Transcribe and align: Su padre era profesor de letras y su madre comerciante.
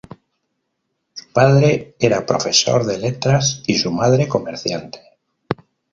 Su 1.13 1.27
padre 1.31 1.93
era 1.99 2.25
profesor 2.25 2.85
de 2.87 2.97
letras 2.97 3.61
y 3.67 3.77
su 3.77 3.91
madre 3.91 4.27
comerciante. 4.27 4.99